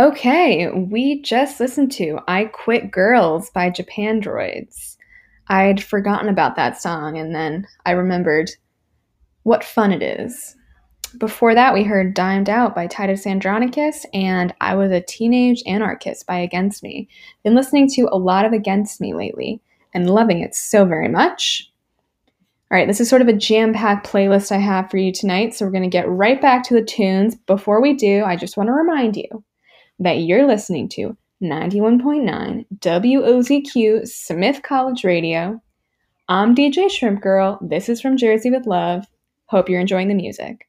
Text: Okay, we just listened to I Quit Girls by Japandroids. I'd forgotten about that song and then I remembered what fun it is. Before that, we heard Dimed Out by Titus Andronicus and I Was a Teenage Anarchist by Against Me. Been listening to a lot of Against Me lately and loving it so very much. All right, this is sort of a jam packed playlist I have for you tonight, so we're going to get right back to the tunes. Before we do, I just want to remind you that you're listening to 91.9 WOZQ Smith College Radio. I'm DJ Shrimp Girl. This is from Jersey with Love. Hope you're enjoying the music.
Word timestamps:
Okay, 0.00 0.66
we 0.70 1.20
just 1.20 1.60
listened 1.60 1.92
to 1.92 2.20
I 2.26 2.46
Quit 2.46 2.90
Girls 2.90 3.50
by 3.50 3.68
Japandroids. 3.68 4.96
I'd 5.48 5.84
forgotten 5.84 6.30
about 6.30 6.56
that 6.56 6.80
song 6.80 7.18
and 7.18 7.34
then 7.34 7.66
I 7.84 7.90
remembered 7.90 8.50
what 9.42 9.62
fun 9.62 9.92
it 9.92 10.02
is. 10.02 10.56
Before 11.18 11.54
that, 11.54 11.74
we 11.74 11.82
heard 11.82 12.14
Dimed 12.14 12.48
Out 12.48 12.74
by 12.74 12.86
Titus 12.86 13.26
Andronicus 13.26 14.06
and 14.14 14.54
I 14.62 14.74
Was 14.74 14.90
a 14.90 15.02
Teenage 15.02 15.62
Anarchist 15.66 16.26
by 16.26 16.38
Against 16.38 16.82
Me. 16.82 17.06
Been 17.44 17.54
listening 17.54 17.86
to 17.90 18.08
a 18.10 18.16
lot 18.16 18.46
of 18.46 18.54
Against 18.54 19.02
Me 19.02 19.12
lately 19.12 19.60
and 19.92 20.08
loving 20.08 20.40
it 20.40 20.54
so 20.54 20.86
very 20.86 21.08
much. 21.08 21.70
All 22.70 22.78
right, 22.78 22.88
this 22.88 23.02
is 23.02 23.10
sort 23.10 23.20
of 23.20 23.28
a 23.28 23.34
jam 23.34 23.74
packed 23.74 24.10
playlist 24.10 24.50
I 24.50 24.60
have 24.60 24.90
for 24.90 24.96
you 24.96 25.12
tonight, 25.12 25.54
so 25.54 25.66
we're 25.66 25.72
going 25.72 25.82
to 25.82 25.90
get 25.90 26.08
right 26.08 26.40
back 26.40 26.64
to 26.68 26.74
the 26.74 26.82
tunes. 26.82 27.34
Before 27.34 27.82
we 27.82 27.92
do, 27.92 28.24
I 28.24 28.36
just 28.36 28.56
want 28.56 28.68
to 28.68 28.72
remind 28.72 29.18
you 29.18 29.44
that 30.00 30.20
you're 30.20 30.46
listening 30.46 30.88
to 30.88 31.16
91.9 31.42 32.66
WOZQ 32.80 34.08
Smith 34.08 34.62
College 34.62 35.04
Radio. 35.04 35.60
I'm 36.28 36.54
DJ 36.54 36.90
Shrimp 36.90 37.20
Girl. 37.20 37.58
This 37.60 37.88
is 37.90 38.00
from 38.00 38.16
Jersey 38.16 38.50
with 38.50 38.66
Love. 38.66 39.04
Hope 39.46 39.68
you're 39.68 39.80
enjoying 39.80 40.08
the 40.08 40.14
music. 40.14 40.66